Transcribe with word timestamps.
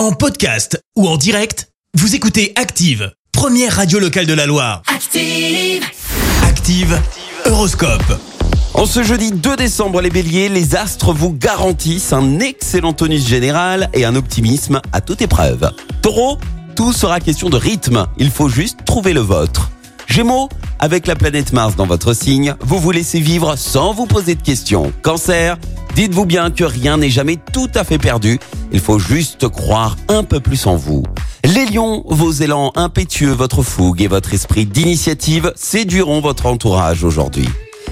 En 0.00 0.12
podcast 0.12 0.82
ou 0.96 1.06
en 1.06 1.18
direct, 1.18 1.68
vous 1.92 2.14
écoutez 2.14 2.54
Active, 2.56 3.12
première 3.32 3.76
radio 3.76 3.98
locale 3.98 4.24
de 4.24 4.32
la 4.32 4.46
Loire. 4.46 4.80
Active. 4.86 5.84
Active, 6.42 6.98
Horoscope. 7.44 8.18
En 8.72 8.86
ce 8.86 9.02
jeudi 9.02 9.30
2 9.30 9.56
décembre, 9.56 10.00
les 10.00 10.08
béliers, 10.08 10.48
les 10.48 10.74
astres 10.74 11.12
vous 11.12 11.34
garantissent 11.34 12.14
un 12.14 12.38
excellent 12.38 12.94
tonus 12.94 13.28
général 13.28 13.90
et 13.92 14.06
un 14.06 14.16
optimisme 14.16 14.80
à 14.94 15.02
toute 15.02 15.20
épreuve. 15.20 15.70
Taureau, 16.00 16.38
tout 16.76 16.94
sera 16.94 17.20
question 17.20 17.50
de 17.50 17.58
rythme, 17.58 18.06
il 18.16 18.30
faut 18.30 18.48
juste 18.48 18.78
trouver 18.86 19.12
le 19.12 19.20
vôtre. 19.20 19.70
Gémeaux, 20.06 20.48
avec 20.78 21.06
la 21.06 21.14
planète 21.14 21.52
Mars 21.52 21.76
dans 21.76 21.86
votre 21.86 22.14
signe, 22.14 22.54
vous 22.60 22.78
vous 22.78 22.90
laissez 22.90 23.20
vivre 23.20 23.54
sans 23.56 23.92
vous 23.92 24.06
poser 24.06 24.34
de 24.34 24.42
questions. 24.42 24.94
Cancer, 25.02 25.58
dites-vous 25.94 26.24
bien 26.24 26.50
que 26.50 26.64
rien 26.64 26.96
n'est 26.96 27.10
jamais 27.10 27.36
tout 27.52 27.68
à 27.74 27.84
fait 27.84 27.98
perdu, 27.98 28.40
il 28.72 28.80
faut 28.80 28.98
juste 28.98 29.48
croire 29.48 29.96
un 30.08 30.24
peu 30.24 30.40
plus 30.40 30.66
en 30.66 30.76
vous. 30.76 31.02
Les 31.44 31.66
lions, 31.66 32.04
vos 32.06 32.30
élans 32.30 32.72
impétueux, 32.74 33.32
votre 33.32 33.62
fougue 33.62 34.02
et 34.02 34.08
votre 34.08 34.34
esprit 34.34 34.66
d'initiative 34.66 35.52
séduiront 35.56 36.20
votre 36.20 36.46
entourage 36.46 37.04
aujourd'hui. 37.04 37.48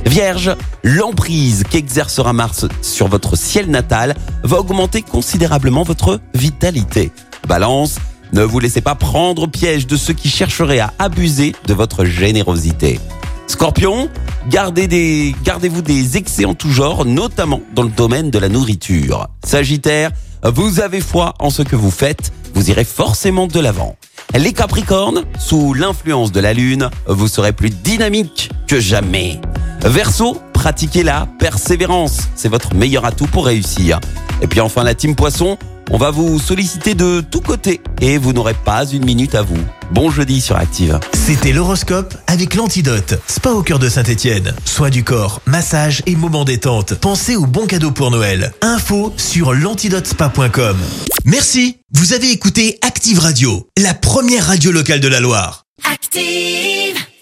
Vierge, 0.07 0.55
l'emprise 0.85 1.65
qu'exercera 1.69 2.33
Mars 2.33 2.66
sur 2.83 3.09
votre 3.09 3.37
ciel 3.37 3.69
natal 3.71 4.15
va 4.45 4.61
augmenter 4.61 5.02
considérablement 5.02 5.83
votre 5.83 6.21
vitalité. 6.35 7.10
Balance, 7.47 7.97
ne 8.33 8.43
vous 8.43 8.60
laissez 8.60 8.80
pas 8.80 8.95
prendre 8.95 9.47
piège 9.47 9.87
de 9.87 9.97
ceux 9.97 10.13
qui 10.13 10.29
chercheraient 10.29 10.80
à 10.80 10.93
abuser 10.99 11.55
de 11.66 11.74
votre 11.74 12.05
générosité. 12.05 13.01
Scorpion, 13.47 14.10
gardez-vous 14.51 15.83
des 15.83 16.16
excès 16.19 16.45
en 16.45 16.55
tout 16.55 16.71
genre, 16.71 17.07
notamment 17.07 17.63
dans 17.74 17.83
le 17.83 17.88
domaine 17.88 18.30
de 18.30 18.38
la 18.38 18.51
nourriture. 18.51 19.29
Sagittaire, 19.43 20.10
vous 20.45 20.80
avez 20.80 21.01
foi 21.01 21.34
en 21.38 21.51
ce 21.51 21.62
que 21.62 21.77
vous 21.77 21.91
faites, 21.91 22.33
vous 22.55 22.70
irez 22.70 22.84
forcément 22.84 23.46
de 23.46 23.60
l'avant. 23.60 23.96
Les 24.34 24.52
Capricornes, 24.52 25.24
sous 25.38 25.74
l'influence 25.74 26.32
de 26.32 26.40
la 26.40 26.52
Lune, 26.52 26.90
vous 27.07 27.29
serez 27.29 27.52
plus 27.52 27.71
dynamique 27.71 28.51
que 28.66 28.79
jamais. 28.79 29.40
Verseau, 29.82 30.40
pratiquez 30.52 31.02
la 31.02 31.26
persévérance, 31.38 32.29
c'est 32.35 32.48
votre 32.48 32.74
meilleur 32.74 33.04
atout 33.04 33.26
pour 33.26 33.46
réussir. 33.46 34.01
Et 34.43 34.46
puis 34.46 34.60
enfin 34.60 34.85
la 34.85 34.95
team 34.95 35.15
Poisson, 35.15 35.57
on 35.90 35.98
va 35.98 36.10
vous 36.10 36.38
solliciter 36.38 36.95
de 36.95 37.20
tous 37.20 37.41
côtés 37.41 37.80
et 38.01 38.18
vous 38.18 38.32
n'aurez 38.32 38.54
pas 38.54 38.85
une 38.87 39.04
minute 39.04 39.35
à 39.35 39.43
vous. 39.43 39.59
Bon 39.91 40.11
jeudi 40.11 40.41
sur 40.41 40.57
Active. 40.57 41.01
C'était 41.15 41.53
l'horoscope 41.53 42.15
avec 42.27 42.55
l'antidote. 42.55 43.15
Spa 43.27 43.51
au 43.51 43.63
cœur 43.63 43.79
de 43.79 43.89
Saint-Étienne. 43.89 44.55
Soins 44.65 44.91
du 44.91 45.03
corps, 45.03 45.41
massage 45.47 46.03
et 46.07 46.15
moments 46.15 46.45
détente. 46.45 46.95
Pensez 46.95 47.37
aux 47.37 47.47
bons 47.47 47.67
cadeaux 47.67 47.91
pour 47.91 48.11
Noël. 48.11 48.53
Info 48.61 49.15
sur 49.16 49.55
l'antidotespa.com. 49.55 50.77
Merci. 51.25 51.79
Vous 51.93 52.13
avez 52.13 52.31
écouté 52.31 52.79
Active 52.83 53.19
Radio, 53.19 53.66
la 53.79 53.95
première 53.95 54.47
radio 54.47 54.73
locale 54.73 55.01
de 55.01 55.09
la 55.09 55.21
Loire. 55.21 55.65
Active. 55.91 57.07